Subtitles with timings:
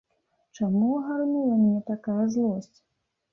[0.59, 2.77] Чаму агарнула мяне такая злосць?